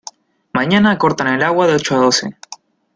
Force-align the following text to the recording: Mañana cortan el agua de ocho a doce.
Mañana 0.51 0.97
cortan 0.97 1.27
el 1.27 1.43
agua 1.43 1.67
de 1.67 1.75
ocho 1.75 1.93
a 1.95 1.99
doce. 1.99 2.35